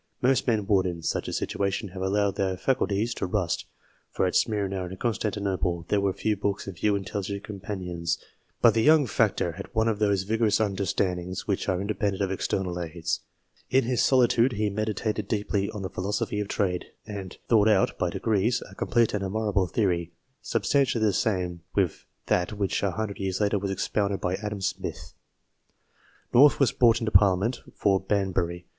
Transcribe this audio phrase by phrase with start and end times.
[0.19, 3.65] Most men would; in such a situation, have allowed their faculties to rust;
[4.09, 8.17] for at Smyrna and Con stantinople there were few books and few intelligent companions.
[8.63, 12.79] But the young factor had one of those vigorous understandings which are independent of external
[12.79, 13.19] aids.
[13.69, 17.95] In his solitude he meditated deeply on the philo sophy of trade, and thought out,
[17.99, 23.19] by degrees, a complete and admirable theory substantially the same with that which a hundred
[23.19, 25.13] years later was expounded by Adam Smith."
[26.33, 28.65] North was brought into Parliament for Banbury